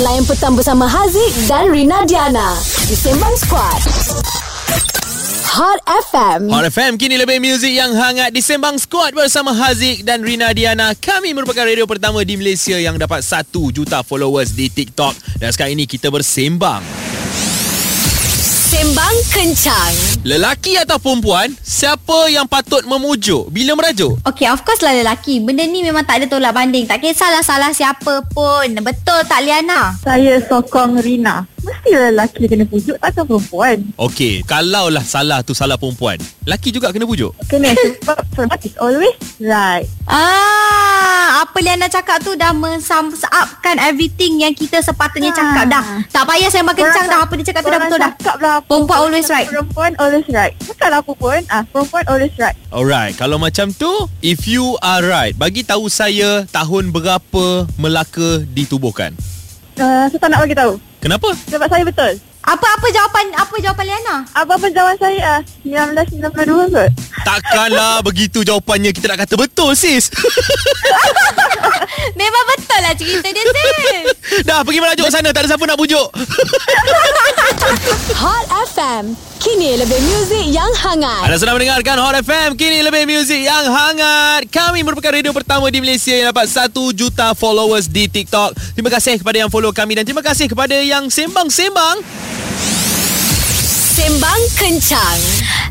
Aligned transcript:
Layan 0.00 0.24
petang 0.24 0.56
bersama 0.56 0.88
Haziq 0.88 1.52
dan 1.52 1.68
Rina 1.68 2.08
Diana 2.08 2.56
di 2.88 2.96
Sembang 2.96 3.36
Squad. 3.36 3.80
Hot 5.52 5.80
FM. 5.84 6.48
Hot 6.48 6.64
FM 6.64 6.96
kini 6.96 7.20
lebih 7.20 7.36
muzik 7.44 7.68
yang 7.68 7.92
hangat 7.92 8.32
di 8.32 8.40
Sembang 8.40 8.80
Squad 8.80 9.12
bersama 9.12 9.52
Haziq 9.52 10.00
dan 10.00 10.24
Rina 10.24 10.56
Diana. 10.56 10.96
Kami 10.96 11.36
merupakan 11.36 11.68
radio 11.68 11.84
pertama 11.84 12.24
di 12.24 12.40
Malaysia 12.40 12.80
yang 12.80 12.96
dapat 12.96 13.20
1 13.20 13.52
juta 13.52 14.00
followers 14.00 14.56
di 14.56 14.72
TikTok. 14.72 15.12
Dan 15.36 15.52
sekarang 15.52 15.76
ini 15.76 15.84
kita 15.84 16.08
bersembang. 16.08 17.01
Sembang 18.72 19.16
Kencang. 19.28 19.92
Lelaki 20.24 20.80
atau 20.80 20.96
perempuan, 20.96 21.52
siapa 21.60 22.32
yang 22.32 22.48
patut 22.48 22.80
memujuk 22.88 23.52
bila 23.52 23.76
merajuk? 23.76 24.16
Okay, 24.24 24.48
of 24.48 24.64
course 24.64 24.80
lah 24.80 24.96
lelaki. 24.96 25.44
Benda 25.44 25.60
ni 25.68 25.84
memang 25.84 26.08
tak 26.08 26.24
ada 26.24 26.32
tolak 26.32 26.56
banding. 26.56 26.88
Tak 26.88 27.04
kisahlah 27.04 27.44
salah 27.44 27.68
siapa 27.76 28.24
pun. 28.32 28.72
Betul 28.80 29.28
tak 29.28 29.44
Liana? 29.44 29.92
Saya 30.00 30.40
sokong 30.40 31.04
Rina. 31.04 31.44
Mestilah 31.62 32.10
lelaki 32.16 32.48
kena 32.50 32.64
pujuk 32.66 32.96
takkan 32.98 33.22
perempuan. 33.22 33.76
Okey, 33.94 34.42
kalaulah 34.48 35.04
salah 35.06 35.44
tu 35.46 35.54
salah 35.54 35.78
perempuan, 35.78 36.18
lelaki 36.42 36.74
juga 36.74 36.90
kena 36.90 37.06
pujuk? 37.06 37.30
Kena 37.46 37.70
sebab 37.76 38.18
sebab 38.34 38.58
is 38.66 38.74
always 38.82 39.14
right. 39.38 39.86
Ah, 40.10 40.91
apa 41.42 41.58
Liana 41.58 41.86
cakap 41.86 42.22
tu 42.22 42.32
dah 42.32 42.54
mensum 42.54 43.10
upkan 43.10 43.76
everything 43.82 44.38
yang 44.38 44.54
kita 44.54 44.78
sepatutnya 44.78 45.28
Ah. 45.28 45.36
cakap 45.36 45.64
dah. 45.66 45.82
Tak 46.08 46.24
payah 46.24 46.48
sembang 46.48 46.76
kencang 46.76 47.06
dah. 47.08 47.18
Apa 47.20 47.32
dia 47.34 47.46
cakap 47.50 47.60
tu 47.60 47.70
dah 47.70 47.80
betul 47.82 47.98
dah. 47.98 48.12
cakap 48.14 48.36
lah, 48.38 48.56
Perempuan 48.62 48.98
always 49.00 49.26
right. 49.26 49.48
Perempuan 49.48 49.92
always 49.98 50.26
right. 50.28 50.54
Bukan 50.62 50.90
apa 50.92 51.12
pun. 51.12 51.40
Ah, 51.48 51.62
perempuan 51.66 52.04
always 52.06 52.34
right. 52.36 52.56
Alright, 52.70 53.12
kalau 53.14 53.36
macam 53.36 53.74
tu, 53.74 53.90
if 54.20 54.46
you 54.46 54.78
are 54.80 55.02
right, 55.02 55.34
bagi 55.34 55.60
tahu 55.60 55.90
saya 55.90 56.46
tahun 56.48 56.88
berapa 56.88 57.44
Melaka 57.76 58.46
ditubuhkan. 58.46 59.12
Uh, 59.74 60.06
saya 60.06 60.18
tak 60.18 60.30
nak 60.30 60.40
bagi 60.40 60.54
tahu. 60.54 60.78
Kenapa? 61.00 61.34
Sebab 61.48 61.66
saya 61.66 61.82
betul. 61.82 62.12
Apa-apa 62.42 62.90
jawapan 62.90 63.30
apa 63.38 63.54
jawapan 63.62 63.84
Liana? 63.86 64.16
Apa-apa 64.34 64.66
jawapan 64.66 64.98
saya 64.98 65.38
ah, 65.38 65.40
1992 65.62 66.74
kot. 66.74 66.90
Takkanlah 67.22 68.02
begitu 68.02 68.42
jawapannya 68.42 68.90
kita 68.90 69.14
nak 69.14 69.22
kata 69.22 69.38
betul 69.38 69.78
sis. 69.78 70.10
Memang 72.18 72.44
betul 72.50 72.80
lah 72.82 72.94
cerita 72.98 73.30
dia 73.30 73.46
sis. 73.46 74.06
Dah 74.48 74.66
pergi 74.66 74.82
merajuk 74.82 75.06
sana, 75.06 75.30
tak 75.30 75.46
ada 75.46 75.54
siapa 75.54 75.62
nak 75.70 75.78
pujuk. 75.78 76.08
Hot 78.22 78.46
FM. 78.74 79.14
Kini 79.42 79.74
lebih 79.74 79.98
muzik 80.06 80.46
yang 80.54 80.70
hangat. 80.78 81.26
Anda 81.26 81.36
sedang 81.38 81.58
mendengarkan 81.58 81.98
Hot 81.98 82.14
FM 82.22 82.54
Kini 82.54 82.78
lebih 82.78 83.10
muzik 83.10 83.42
yang 83.42 83.66
hangat 83.66 84.46
Kami 84.46 84.86
merupakan 84.86 85.10
radio 85.10 85.34
pertama 85.34 85.66
di 85.66 85.82
Malaysia 85.82 86.14
Yang 86.14 86.30
dapat 86.30 86.46
1 86.70 86.70
juta 86.94 87.34
followers 87.34 87.90
di 87.90 88.06
TikTok 88.06 88.54
Terima 88.78 88.86
kasih 88.86 89.18
kepada 89.18 89.42
yang 89.42 89.50
follow 89.50 89.74
kami 89.74 89.98
Dan 89.98 90.06
terima 90.06 90.22
kasih 90.22 90.46
kepada 90.46 90.78
yang 90.78 91.10
sembang-sembang 91.10 92.06
Sembang 93.92 94.40
Kencang. 94.56 95.20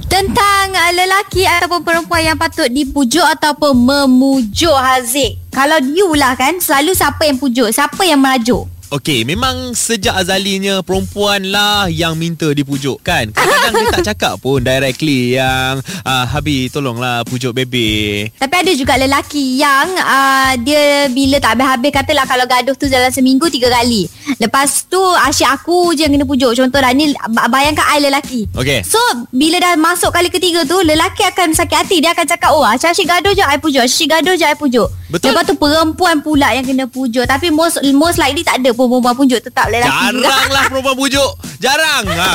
Tentang 0.05 0.65
uh, 0.71 0.91
lelaki 0.93 1.41
ataupun 1.41 1.81
perempuan 1.81 2.21
yang 2.21 2.37
patut 2.37 2.69
dipujuk 2.69 3.25
ataupun 3.25 3.73
memujuk 3.73 4.71
Haziq. 4.71 5.41
Kalau 5.49 5.81
you 5.81 6.13
lah 6.13 6.37
kan, 6.37 6.55
selalu 6.61 6.93
siapa 6.93 7.27
yang 7.27 7.41
pujuk? 7.41 7.73
Siapa 7.73 7.97
yang 8.05 8.21
merajuk? 8.21 8.70
Okey, 8.91 9.23
memang 9.23 9.71
sejak 9.71 10.11
azalinya 10.11 10.83
perempuan 10.83 11.47
lah 11.47 11.87
yang 11.87 12.11
minta 12.19 12.51
dipujuk 12.51 12.99
kan. 12.99 13.31
Kadang-kadang 13.31 13.73
dia 13.79 13.87
tak 13.95 14.05
cakap 14.11 14.33
pun 14.43 14.59
directly 14.59 15.39
yang 15.39 15.79
uh, 16.03 16.27
Habi 16.27 16.67
tolonglah 16.67 17.23
pujuk 17.23 17.55
bebe. 17.55 18.27
Tapi 18.35 18.51
ada 18.51 18.71
juga 18.75 18.99
lelaki 18.99 19.63
yang 19.63 19.87
uh, 19.95 20.59
dia 20.59 21.07
bila 21.07 21.39
tak 21.39 21.55
habis-habis 21.55 21.91
katalah 22.03 22.27
kalau 22.27 22.43
gaduh 22.43 22.75
tu 22.75 22.91
dalam 22.91 23.07
seminggu 23.07 23.47
tiga 23.47 23.71
kali. 23.71 24.11
Lepas 24.43 24.83
tu 24.91 24.99
asyik 24.99 25.47
aku 25.47 25.95
je 25.95 26.03
yang 26.03 26.11
kena 26.11 26.27
pujuk. 26.27 26.51
Contoh 26.51 26.83
lah 26.83 26.91
ni 26.91 27.15
ba- 27.31 27.47
bayangkan 27.47 27.87
I 27.95 28.03
lelaki. 28.03 28.51
Okey. 28.59 28.83
So 28.83 28.99
bila 29.31 29.63
dah 29.63 29.79
masuk 29.79 30.11
kali 30.11 30.27
ketiga 30.27 30.67
tu 30.67 30.75
lelaki 30.83 31.23
akan 31.31 31.55
sakit 31.55 31.87
hati. 31.87 32.03
Dia 32.03 32.11
akan 32.11 32.27
cakap 32.27 32.51
oh 32.51 32.67
asyik 32.67 33.07
gaduh 33.07 33.31
je 33.31 33.39
I 33.39 33.55
pujuk. 33.55 33.87
Asyik 33.87 34.19
gaduh 34.19 34.35
je 34.35 34.43
I 34.43 34.59
pujuk. 34.59 34.91
Betul. 35.07 35.31
Lepas 35.31 35.47
tu 35.47 35.55
perempuan 35.55 36.19
pula 36.19 36.51
yang 36.51 36.67
kena 36.67 36.91
pujuk. 36.91 37.23
Tapi 37.23 37.55
most 37.55 37.79
most 37.95 38.19
likely 38.19 38.43
tak 38.43 38.59
ada 38.59 38.75
pun 38.87 39.01
perempuan 39.01 39.15
pujuk. 39.17 39.39
Tetap 39.43 39.67
lelaki 39.69 39.89
juga. 39.89 40.25
Jarang 40.25 40.49
lah 40.49 40.63
perempuan 40.69 40.97
pujuk. 40.97 41.31
Jarang. 41.61 42.03
Ha. 42.07 42.31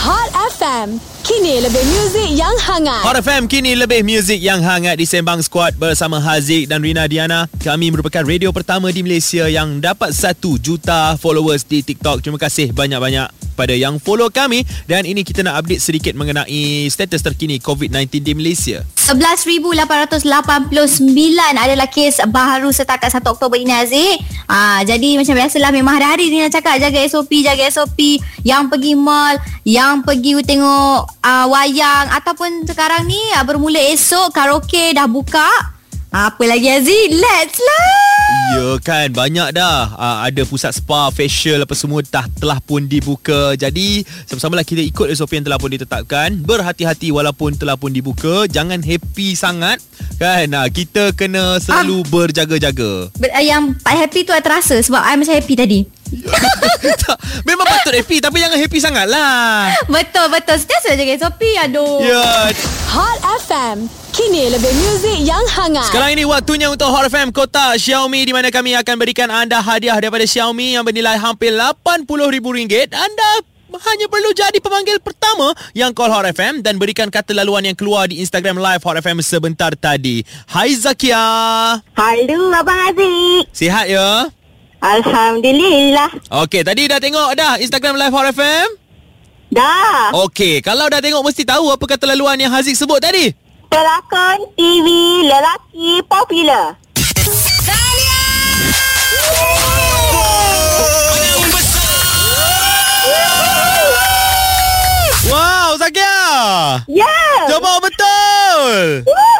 Hot 0.00 0.30
FM. 0.56 0.86
Kini 1.20 1.60
lebih 1.60 1.84
muzik 1.84 2.30
yang 2.32 2.56
hangat. 2.58 3.04
Hot 3.04 3.16
FM 3.20 3.44
kini 3.46 3.76
lebih 3.76 4.00
muzik 4.02 4.40
yang 4.40 4.64
hangat 4.64 4.96
di 4.98 5.06
Sembang 5.06 5.44
Squad 5.44 5.76
bersama 5.76 6.18
Haziq 6.18 6.66
dan 6.66 6.80
Rina 6.80 7.06
Diana. 7.06 7.46
Kami 7.60 7.92
merupakan 7.92 8.24
radio 8.24 8.50
pertama 8.50 8.88
di 8.90 9.04
Malaysia 9.04 9.46
yang 9.46 9.78
dapat 9.78 10.10
1 10.16 10.40
juta 10.58 11.14
followers 11.20 11.62
di 11.68 11.84
TikTok. 11.84 12.24
Terima 12.24 12.40
kasih 12.40 12.72
banyak-banyak 12.72 13.39
pada 13.60 13.76
yang 13.76 14.00
follow 14.00 14.32
kami 14.32 14.64
dan 14.88 15.04
ini 15.04 15.20
kita 15.20 15.44
nak 15.44 15.60
update 15.60 15.84
sedikit 15.84 16.16
mengenai 16.16 16.88
status 16.88 17.20
terkini 17.20 17.60
COVID-19 17.60 18.24
di 18.24 18.32
Malaysia. 18.32 18.80
11,889 19.04 20.24
adalah 21.52 21.88
kes 21.92 22.24
baru 22.32 22.72
setakat 22.72 23.12
1 23.12 23.20
Oktober 23.28 23.60
ini 23.60 23.76
Aziz. 23.76 24.16
Ah, 24.48 24.80
jadi 24.80 25.20
macam 25.20 25.36
biasalah 25.36 25.70
memang 25.76 26.00
hari-hari 26.00 26.32
Rina 26.32 26.48
cakap 26.48 26.80
jaga 26.80 27.04
SOP, 27.04 27.44
jaga 27.44 27.68
SOP. 27.68 28.22
Yang 28.46 28.62
pergi 28.72 28.92
mall, 28.96 29.36
yang 29.68 30.00
pergi 30.06 30.40
tengok 30.40 31.20
ah, 31.20 31.44
wayang 31.50 32.08
ataupun 32.16 32.64
sekarang 32.64 33.04
ni 33.04 33.20
ah, 33.36 33.44
bermula 33.44 33.82
esok 33.92 34.32
karaoke 34.32 34.96
dah 34.96 35.04
buka. 35.04 35.79
Ah, 36.10 36.34
apa 36.34 36.42
lagi 36.42 36.66
Aziz? 36.66 37.06
Let's 37.14 37.62
lah. 37.62 37.86
Ya 38.50 38.82
kan 38.82 39.14
banyak 39.14 39.54
dah 39.54 39.94
uh, 39.94 40.26
ada 40.26 40.42
pusat 40.42 40.74
spa, 40.74 41.06
facial 41.14 41.62
apa 41.62 41.70
semua 41.78 42.02
dah 42.02 42.26
telah 42.34 42.58
pun 42.58 42.82
dibuka. 42.82 43.54
Jadi 43.54 44.02
sama-samalah 44.26 44.66
kita 44.66 44.82
ikut 44.82 45.06
SOP 45.14 45.38
yang 45.38 45.46
telah 45.46 45.62
pun 45.62 45.70
ditetapkan. 45.70 46.34
Berhati-hati 46.42 47.14
walaupun 47.14 47.54
telah 47.54 47.78
pun 47.78 47.94
dibuka, 47.94 48.50
jangan 48.50 48.82
happy 48.82 49.38
sangat 49.38 49.78
kan. 50.18 50.50
Uh, 50.50 50.66
kita 50.74 51.14
kena 51.14 51.62
selalu 51.62 52.02
berjaga-jaga. 52.10 53.14
Ber- 53.14 53.30
ah, 53.30 53.46
yang 53.46 53.78
happy 53.86 54.26
tu 54.26 54.34
I 54.34 54.42
terasa 54.42 54.82
sebab 54.82 55.06
I 55.06 55.14
macam 55.14 55.30
happy 55.38 55.54
tadi. 55.54 55.80
Memang 57.46 57.70
patut 57.70 57.94
happy 57.94 58.18
tapi 58.18 58.42
jangan 58.42 58.58
happy 58.58 58.78
sangat 58.82 59.06
lah. 59.06 59.70
Betul 59.86 60.26
betul. 60.26 60.58
Setiap 60.58 60.90
jaga 60.90 61.12
SOP 61.22 61.42
aduh. 61.54 62.02
Ya. 62.02 62.50
Hot 62.98 63.18
FM. 63.46 64.09
Kini 64.20 64.52
lebih 64.52 64.68
muzik 64.84 65.16
yang 65.24 65.40
hangat. 65.48 65.88
Sekarang 65.88 66.12
ini 66.12 66.28
waktunya 66.28 66.68
untuk 66.68 66.92
Hot 66.92 67.08
FM 67.08 67.32
Kota 67.32 67.72
Xiaomi 67.80 68.28
di 68.28 68.36
mana 68.36 68.52
kami 68.52 68.76
akan 68.76 69.00
berikan 69.00 69.32
anda 69.32 69.64
hadiah 69.64 69.96
daripada 69.96 70.28
Xiaomi 70.28 70.76
yang 70.76 70.84
bernilai 70.84 71.16
hampir 71.16 71.56
RM80,000. 71.56 72.92
Anda 72.92 73.30
hanya 73.80 74.06
perlu 74.12 74.28
jadi 74.36 74.60
pemanggil 74.60 75.00
pertama 75.00 75.56
yang 75.72 75.96
call 75.96 76.12
Hot 76.12 76.28
FM 76.36 76.60
dan 76.60 76.76
berikan 76.76 77.08
kata 77.08 77.32
laluan 77.32 77.64
yang 77.64 77.72
keluar 77.72 78.12
di 78.12 78.20
Instagram 78.20 78.60
Live 78.60 78.84
Hot 78.84 79.00
FM 79.00 79.24
sebentar 79.24 79.72
tadi. 79.72 80.20
Hai 80.52 80.76
Zakia. 80.76 81.24
Halo 81.80 82.52
Abang 82.52 82.92
Aziz. 82.92 83.48
Sihat 83.56 83.88
ya? 83.88 84.28
Alhamdulillah. 84.84 86.12
Okey, 86.44 86.60
tadi 86.60 86.92
dah 86.92 87.00
tengok 87.00 87.40
dah 87.40 87.56
Instagram 87.56 87.96
Live 87.96 88.12
Hot 88.12 88.28
FM? 88.36 88.68
Dah. 89.48 90.12
Okey, 90.28 90.60
kalau 90.60 90.92
dah 90.92 91.00
tengok 91.00 91.24
mesti 91.24 91.48
tahu 91.48 91.72
apa 91.72 91.88
kata 91.88 92.04
laluan 92.04 92.36
yang 92.36 92.52
Haziq 92.52 92.76
sebut 92.76 93.00
tadi. 93.00 93.48
Pelakon 93.70 94.50
TV 94.58 94.86
lelaki 95.30 96.02
popular. 96.10 96.74
Wow, 105.30 105.78
Zakia. 105.78 106.18
Ya. 106.90 107.14
Jawab 107.46 107.78
betul. 107.86 109.06
Woohoo. 109.06 109.39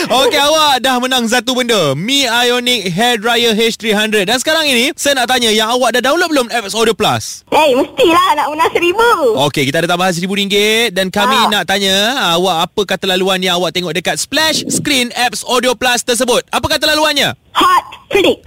Okey 0.00 0.38
awak 0.38 0.78
dah 0.78 0.96
menang 0.96 1.26
satu 1.26 1.52
benda 1.52 1.90
Mi 1.92 2.22
Ionic 2.22 2.86
Hair 2.88 3.18
Dryer 3.18 3.50
H300 3.50 4.22
Dan 4.22 4.38
sekarang 4.38 4.62
ini 4.64 4.94
Saya 4.94 5.18
nak 5.18 5.26
tanya 5.26 5.50
Yang 5.50 5.74
awak 5.74 5.90
dah 5.92 6.02
download 6.04 6.30
belum 6.30 6.46
Apps 6.48 6.70
Audio 6.70 6.94
Plus? 6.94 7.42
Eh, 7.44 7.58
hey, 7.58 7.70
mestilah 7.72 8.28
nak 8.34 8.46
menang 8.48 8.70
seribu. 8.70 9.02
Okey 9.44 9.66
kita 9.66 9.82
ada 9.82 9.90
tambahan 9.90 10.14
RM1,000 10.14 10.54
Dan 10.92 11.10
kami 11.10 11.34
Ah. 11.36 11.50
nak 11.50 11.64
tanya 11.66 11.96
Awak 12.32 12.56
apa 12.62 12.82
kata 12.86 13.04
laluan 13.08 13.38
yang 13.38 13.58
awak 13.58 13.74
tengok 13.74 13.90
dekat 13.90 14.14
Splash 14.16 14.62
Screen 14.68 15.10
Apps 15.12 15.42
Audio 15.42 15.74
Plus 15.74 16.00
tersebut 16.00 16.46
Apa 16.48 16.66
kata 16.68 16.86
laluannya? 16.86 17.34
Hot 17.52 17.84
Flix. 18.08 18.38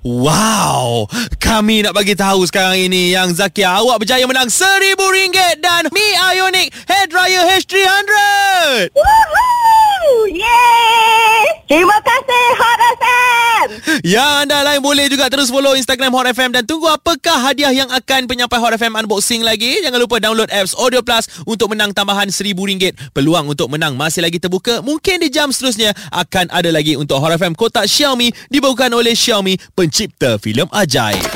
Wow 0.00 1.08
Kami 1.38 1.82
nak 1.82 1.92
bagi 1.92 2.12
tahu 2.14 2.44
sekarang 2.44 2.78
ini 2.78 3.10
Yang 3.10 3.40
Zakia 3.40 3.76
awak 3.76 3.98
berjaya 3.98 4.24
menang 4.24 4.46
RM1,000 4.46 5.00
Dan 5.56 5.88
Mi 5.88 6.06
Ionic 6.36 6.68
Hair 6.84 7.06
Dryer 7.08 7.44
H300 7.50 8.12
Woohoo. 8.92 9.48
Yeay. 10.30 11.44
Terima 11.66 11.98
kasih 12.00 12.44
Hot 12.54 12.80
FM. 12.94 13.66
Yang 14.08 14.48
anda 14.48 14.64
lain 14.64 14.80
boleh 14.80 15.04
juga 15.12 15.28
terus 15.28 15.52
follow 15.52 15.76
Instagram 15.76 16.08
Hot 16.16 16.24
FM 16.32 16.56
dan 16.56 16.64
tunggu 16.64 16.88
apakah 16.88 17.44
hadiah 17.44 17.76
yang 17.76 17.92
akan 17.92 18.24
penyampai 18.24 18.56
Hot 18.56 18.72
FM 18.72 18.96
unboxing 19.04 19.44
lagi. 19.44 19.84
Jangan 19.84 20.00
lupa 20.00 20.16
download 20.16 20.48
apps 20.48 20.72
Audio 20.72 21.04
Plus 21.04 21.28
untuk 21.44 21.76
menang 21.76 21.92
tambahan 21.92 22.32
RM1,000. 22.32 23.12
Peluang 23.12 23.52
untuk 23.52 23.68
menang 23.68 24.00
masih 24.00 24.24
lagi 24.24 24.40
terbuka. 24.40 24.80
Mungkin 24.80 25.20
di 25.20 25.28
jam 25.28 25.52
seterusnya 25.52 25.92
akan 26.08 26.48
ada 26.48 26.72
lagi 26.72 26.96
untuk 26.96 27.20
Hot 27.20 27.36
FM 27.36 27.52
kotak 27.52 27.84
Xiaomi 27.84 28.32
dibawakan 28.48 28.96
oleh 28.96 29.12
Xiaomi, 29.12 29.60
pencipta 29.76 30.40
filem 30.40 30.64
ajaib. 30.72 31.28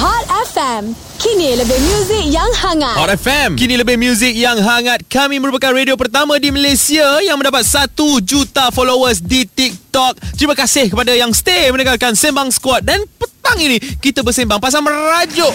Hot 0.00 0.24
FM. 0.54 0.94
Kini 1.18 1.58
lebih 1.58 1.74
muzik 1.82 2.30
yang 2.30 2.46
hangat. 2.54 2.94
Hot 2.94 3.10
FM 3.10 3.58
Kini 3.58 3.74
lebih 3.74 3.98
muzik 3.98 4.30
yang 4.36 4.54
hangat 4.62 5.02
Kami 5.08 5.42
merupakan 5.42 5.74
radio 5.74 5.98
pertama 5.98 6.38
di 6.38 6.52
Malaysia 6.54 7.18
Yang 7.24 7.36
mendapat 7.40 7.64
1 7.64 7.90
juta 8.22 8.68
followers 8.70 9.18
di 9.18 9.48
TikTok 9.48 10.14
Terima 10.38 10.54
kasih 10.54 10.92
kepada 10.92 11.10
yang 11.10 11.34
stay 11.34 11.72
mendengarkan 11.74 12.14
Sembang 12.14 12.54
Squad 12.54 12.84
Dan 12.86 13.02
petang 13.18 13.58
ini 13.58 13.80
kita 13.98 14.22
bersembang 14.22 14.60
pasal 14.60 14.84
merajuk 14.84 15.50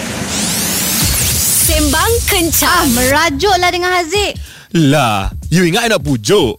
Sembang 1.70 2.10
Ah, 2.10 2.24
kencang. 2.26 2.86
merajuk 2.90 3.54
lah 3.62 3.70
dengan 3.70 3.94
Haziq. 3.94 4.34
Lah, 4.90 5.30
you 5.54 5.62
ingat 5.62 5.86
I 5.86 5.90
nak 5.94 6.02
pujuk? 6.02 6.58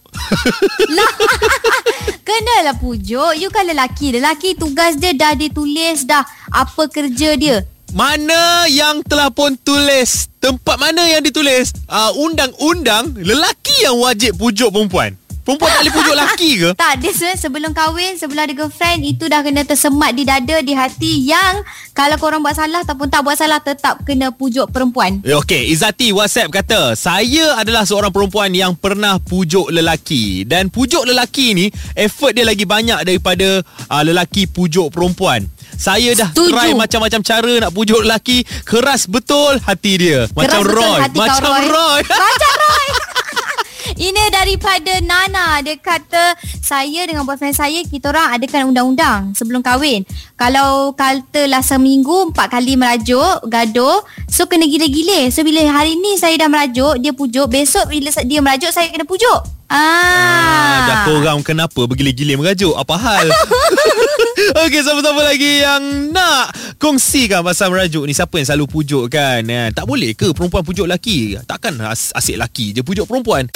Kenalah 2.28 2.80
pujuk. 2.80 3.36
You 3.36 3.52
kan 3.52 3.68
lelaki. 3.68 4.16
Lelaki 4.16 4.56
tugas 4.56 4.96
dia 4.96 5.12
dah 5.12 5.36
ditulis 5.36 6.08
dah. 6.08 6.24
Apa 6.48 6.88
kerja 6.88 7.36
dia. 7.36 7.60
Mana 7.92 8.64
yang 8.72 9.04
telah 9.04 9.28
pun 9.28 9.52
tulis? 9.60 10.24
Tempat 10.40 10.80
mana 10.80 11.04
yang 11.12 11.20
ditulis? 11.20 11.76
Uh, 11.84 12.08
undang-undang 12.24 13.12
lelaki 13.20 13.84
yang 13.84 14.00
wajib 14.00 14.32
pujuk 14.40 14.72
perempuan. 14.72 15.12
Perempuan 15.42 15.68
tak 15.74 15.80
boleh 15.84 15.92
pujuk 15.92 16.14
lelaki 16.16 16.50
ke? 16.56 16.70
Tak, 16.80 17.04
dia 17.04 17.12
se- 17.12 17.36
sebelum 17.36 17.76
kahwin, 17.76 18.16
sebelum 18.16 18.48
ada 18.48 18.54
girlfriend, 18.56 19.04
itu 19.04 19.28
dah 19.28 19.44
kena 19.44 19.66
tersemat 19.68 20.16
di 20.16 20.24
dada, 20.24 20.56
di 20.64 20.72
hati 20.72 21.28
yang 21.28 21.60
kalau 21.92 22.16
korang 22.16 22.40
buat 22.40 22.56
salah 22.56 22.80
ataupun 22.80 23.12
tak 23.12 23.26
buat 23.26 23.36
salah, 23.36 23.60
tetap 23.60 24.00
kena 24.08 24.32
pujuk 24.32 24.72
perempuan. 24.72 25.20
Eh, 25.20 25.36
Okey, 25.36 25.68
Izati 25.68 26.16
WhatsApp 26.16 26.48
kata, 26.48 26.96
saya 26.96 27.60
adalah 27.60 27.84
seorang 27.84 28.08
perempuan 28.08 28.54
yang 28.56 28.72
pernah 28.72 29.20
pujuk 29.20 29.68
lelaki. 29.68 30.48
Dan 30.48 30.72
pujuk 30.72 31.04
lelaki 31.04 31.52
ni, 31.52 31.66
effort 31.92 32.32
dia 32.32 32.48
lagi 32.48 32.64
banyak 32.64 33.04
daripada 33.04 33.60
uh, 33.92 34.02
lelaki 34.06 34.48
pujuk 34.48 34.88
perempuan. 34.94 35.44
Saya 35.76 36.12
dah 36.14 36.30
Setuju. 36.30 36.52
try 36.52 36.70
macam-macam 36.76 37.20
cara 37.20 37.52
nak 37.62 37.70
pujuk 37.74 38.00
lelaki. 38.04 38.44
Keras 38.64 39.08
betul 39.08 39.58
hati 39.62 39.92
dia. 39.98 40.28
Macam 40.32 40.62
Keras 40.62 40.76
Roy. 40.76 41.00
Macam 41.14 41.42
Roy. 41.44 41.66
Roy. 41.68 42.00
Macam 42.10 42.52
Roy. 42.56 42.86
Ini 44.08 44.22
daripada 44.32 44.92
Nana. 45.04 45.60
Dia 45.60 45.76
kata, 45.76 46.38
saya 46.62 47.04
dengan 47.04 47.26
boyfriend 47.28 47.54
saya, 47.54 47.82
kita 47.84 48.08
orang 48.08 48.34
adakan 48.34 48.72
undang-undang 48.72 49.36
sebelum 49.36 49.60
kahwin. 49.60 50.06
Kalau 50.38 50.96
katalah 50.96 51.60
seminggu, 51.60 52.32
empat 52.32 52.50
kali 52.50 52.78
merajuk, 52.78 53.44
gaduh. 53.46 54.00
So, 54.30 54.48
kena 54.48 54.64
gila-gila. 54.64 55.28
So, 55.28 55.44
bila 55.44 55.60
hari 55.70 55.98
ni 55.98 56.16
saya 56.16 56.38
dah 56.40 56.48
merajuk, 56.48 56.98
dia 57.02 57.12
pujuk. 57.12 57.46
Besok 57.52 57.90
bila 57.92 58.10
dia 58.24 58.40
merajuk, 58.40 58.70
saya 58.72 58.88
kena 58.88 59.04
pujuk. 59.04 59.40
Ah. 59.72 60.84
Dah 60.84 60.98
korang 61.08 61.40
kenapa 61.40 61.80
bergila-gila 61.88 62.36
merajuk? 62.40 62.76
Apa 62.76 62.94
hal? 62.96 63.26
Okey, 64.50 64.82
siapa-siapa 64.82 65.22
lagi 65.22 65.62
yang 65.62 66.10
nak 66.10 66.50
kongsikan 66.82 67.46
pasal 67.46 67.70
merajuk 67.70 68.02
ni? 68.04 68.12
Siapa 68.12 68.34
yang 68.42 68.46
selalu 68.50 68.66
pujuk 68.66 69.06
kan? 69.06 69.46
Eh, 69.46 69.70
tak 69.70 69.86
boleh 69.86 70.18
ke 70.18 70.34
perempuan 70.34 70.66
pujuk 70.66 70.90
lelaki? 70.90 71.38
Takkan 71.46 71.78
as- 71.86 72.10
asyik 72.10 72.42
lelaki 72.42 72.74
je 72.74 72.82
pujuk 72.82 73.06
perempuan? 73.06 73.46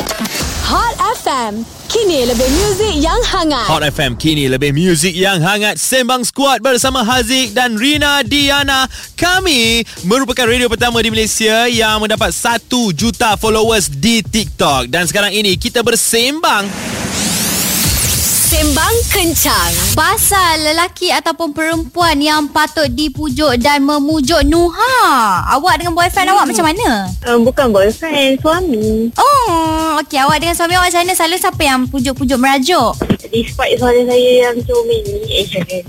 Hot 0.67 0.95
FM. 1.23 1.67
Kini 1.87 2.27
lebih 2.27 2.47
muzik 2.51 2.95
yang 2.99 3.19
hangat. 3.27 3.67
Hot 3.67 3.83
FM 3.83 4.15
kini 4.15 4.47
lebih 4.47 4.75
muzik 4.75 5.15
yang 5.15 5.39
hangat 5.39 5.79
Sembang 5.79 6.27
Squad 6.27 6.59
bersama 6.59 7.07
Haziq 7.07 7.55
dan 7.55 7.79
Rina 7.79 8.27
Diana 8.27 8.91
Kami 9.15 9.87
merupakan 10.03 10.45
radio 10.45 10.67
pertama 10.67 10.99
di 11.01 11.09
Malaysia 11.09 11.71
Yang 11.71 11.97
mendapat 12.03 12.35
1 12.35 12.67
juta 12.93 13.39
followers 13.39 13.87
di 13.89 14.21
TikTok 14.21 14.91
Dan 14.91 15.07
sekarang 15.07 15.33
ini 15.33 15.55
kita 15.55 15.81
bersembang 15.87 16.67
Sembang 18.57 18.97
kencang. 19.13 19.73
Pasal 19.93 20.65
lelaki 20.65 21.13
ataupun 21.13 21.53
perempuan 21.53 22.17
yang 22.17 22.49
patut 22.49 22.89
dipujuk 22.89 23.61
dan 23.61 23.85
memujuk 23.85 24.41
Nuha. 24.49 25.45
Awak 25.53 25.85
dengan 25.85 25.93
boyfriend 25.93 26.33
awak 26.33 26.49
macam 26.49 26.65
mana? 26.65 27.05
Um, 27.29 27.45
bukan 27.45 27.69
boyfriend, 27.69 28.41
suami. 28.41 29.13
Oh, 29.21 30.01
okey. 30.01 30.17
Awak 30.25 30.41
dengan 30.41 30.57
suami 30.57 30.73
awak 30.73 30.89
macam 30.89 31.05
mana? 31.05 31.13
Selalu 31.13 31.37
siapa 31.37 31.63
yang 31.69 31.85
pujuk-pujuk 31.85 32.39
merajuk? 32.41 32.97
Despite 33.29 33.77
suara 33.77 34.01
saya 34.09 34.49
yang 34.49 34.57
comel 34.65 35.05
ni, 35.05 35.21
eh 35.37 35.45
jangan. 35.45 35.85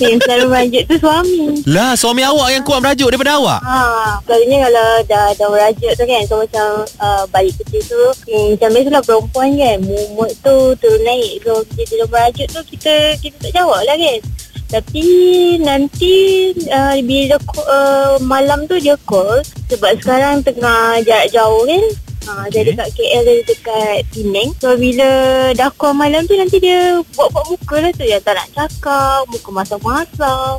Yang 0.00 0.16
selalu 0.24 0.46
merajuk 0.48 0.82
tu 0.88 0.94
suami. 0.96 1.62
Lah 1.68 1.92
suami 1.94 2.22
awak 2.24 2.48
yang 2.54 2.62
kuat 2.64 2.80
merajuk 2.80 3.08
daripada 3.12 3.36
awak 3.36 3.60
Ha, 3.60 4.18
selalunya 4.24 4.58
kalau 4.66 4.88
dah 5.06 5.26
dah 5.36 5.48
merajuk 5.52 5.92
tu 5.94 6.04
kan, 6.08 6.22
so 6.24 6.34
macam 6.40 6.66
uh, 6.98 7.24
balik 7.28 7.54
kecil 7.60 7.82
tu, 7.84 8.02
hmm, 8.30 8.56
macam 8.56 8.68
biasalah 8.72 9.02
perempuan 9.04 9.50
kan, 9.56 9.76
mumut 9.84 10.30
tu 10.40 10.56
turun 10.80 11.02
naik. 11.04 11.44
So 11.44 11.60
kita 11.76 11.92
dah 12.04 12.08
merajuk 12.08 12.46
tu, 12.50 12.60
kita 12.74 12.94
kita 13.20 13.36
tak 13.48 13.52
jawab 13.60 13.80
lah 13.84 13.96
kan. 13.96 14.18
Tapi 14.70 15.06
nanti 15.58 16.14
uh, 16.70 16.94
bila 17.02 17.36
uh, 17.66 18.14
malam 18.22 18.70
tu 18.70 18.78
dia 18.78 18.94
call 19.02 19.42
sebab 19.66 19.98
sekarang 19.98 20.46
tengah 20.46 21.02
jarak 21.02 21.30
jauh 21.34 21.66
kan. 21.66 21.84
Ha, 22.28 22.46
okay. 22.46 22.62
Dia 22.62 22.76
dekat 22.76 22.88
KL 22.92 23.22
dia 23.24 23.34
dekat 23.48 23.98
Penang 24.12 24.50
So 24.60 24.76
bila 24.76 25.08
dah 25.56 25.70
call 25.72 25.96
malam 25.96 26.28
tu 26.28 26.36
Nanti 26.36 26.60
dia 26.60 27.00
buat-buat 27.16 27.44
muka 27.48 27.76
lah 27.80 27.92
tu 27.96 28.04
Yang 28.04 28.22
tak 28.28 28.34
nak 28.36 28.48
cakap 28.52 29.20
Muka 29.32 29.48
masak-masak 29.54 30.56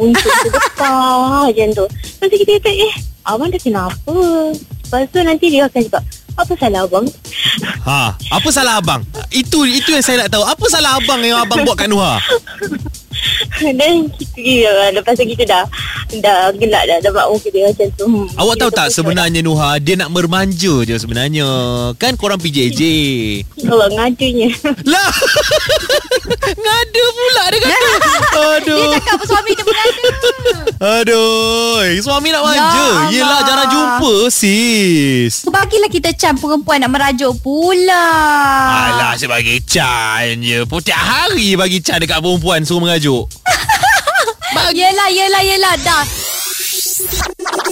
Muncul 0.00 0.32
ke 0.32 0.48
depan 0.48 0.88
ha, 1.28 1.44
Macam 1.44 1.68
tu 1.76 1.86
Lepas 1.88 2.26
tu 2.32 2.36
kita 2.40 2.52
kata 2.60 2.70
Eh 2.72 2.94
abang 3.28 3.48
dah 3.52 3.60
kenapa 3.60 4.16
Lepas 4.56 5.02
tu 5.12 5.18
nanti 5.20 5.46
dia 5.52 5.68
akan 5.68 5.80
cakap 5.84 6.04
Apa 6.40 6.52
salah 6.56 6.80
abang 6.88 7.06
Ha, 7.82 8.14
apa 8.14 8.48
salah 8.54 8.78
abang? 8.78 9.02
Itu 9.34 9.66
itu 9.66 9.90
yang 9.90 10.06
saya 10.06 10.22
nak 10.22 10.30
tahu. 10.30 10.46
Apa 10.46 10.64
salah 10.70 11.02
abang 11.02 11.18
yang 11.18 11.42
abang 11.42 11.66
buat 11.66 11.74
kat 11.74 11.90
Nuha? 11.90 12.14
Dan 13.78 14.06
kita 14.06 14.38
ya, 14.38 14.72
Lepas 14.94 15.18
tu 15.18 15.26
kita 15.26 15.42
dah 15.42 15.64
Dah 16.18 16.52
gelak 16.52 16.82
dah 16.84 16.98
Dah 17.00 17.10
buat 17.10 17.26
muka 17.30 17.48
dia 17.48 17.64
macam 17.64 17.88
tu 17.94 18.04
Hmm, 18.04 18.26
Awak 18.34 18.54
tahu 18.58 18.70
tak 18.70 18.88
sebenarnya 18.90 19.40
Nuha 19.40 19.78
dia 19.78 19.94
nak 19.94 20.10
bermanja 20.10 20.84
je 20.84 20.94
sebenarnya. 20.94 21.46
Kan 21.96 22.14
korang 22.14 22.36
PJJ. 22.36 22.80
dah. 23.56 23.72
Awak 23.72 23.88
ngadunya 23.94 24.50
Lah. 24.92 25.10
Ngada 26.62 27.04
pula 27.08 27.44
dia 27.48 27.60
kata. 27.60 27.90
Aduh. 28.58 28.78
Dia 28.78 28.98
cakap 29.00 29.18
suami 29.24 29.50
dia 29.52 29.64
mengada. 29.64 30.08
Aduh, 30.82 31.78
suami 32.02 32.28
nak 32.30 32.42
manja. 32.42 32.66
Allah. 32.66 33.08
Yelah 33.08 33.40
jarang 33.46 33.68
jumpa 33.70 34.14
sis. 34.28 35.46
Bagilah 35.46 35.90
kita 35.90 36.10
can 36.12 36.34
perempuan 36.36 36.82
nak 36.82 36.90
merajuk 36.90 37.32
pula. 37.40 38.06
Alah, 38.90 39.12
saya 39.14 39.30
bagi 39.30 39.62
Chan 39.62 40.42
je. 40.42 40.66
Setiap 40.66 40.98
hari 40.98 41.54
bagi 41.54 41.78
Chan 41.78 42.02
dekat 42.02 42.18
perempuan 42.18 42.66
suruh 42.66 42.82
mengajuk. 44.52 44.76
Yelah, 44.76 45.08
yelah, 45.10 45.42
yelah. 45.42 45.74
Dah. 45.82 46.04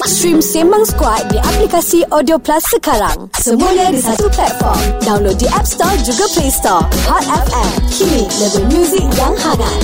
Stream 0.09 0.41
Sembang 0.41 0.85
Squad 0.85 1.29
di 1.33 1.39
aplikasi 1.39 2.05
Audio 2.13 2.41
Plus 2.41 2.65
sekarang. 2.73 3.29
Semuanya 3.37 3.93
di 3.93 4.01
satu 4.01 4.29
platform. 4.33 4.81
Download 5.05 5.37
di 5.37 5.49
App 5.53 5.69
Store 5.69 5.97
juga 6.05 6.25
Play 6.33 6.51
Store. 6.53 6.85
Hot 7.09 7.25
FM. 7.25 7.71
Kini 7.93 8.25
lebih 8.29 8.65
muzik 8.73 9.07
yang 9.17 9.35
hangat. 9.37 9.81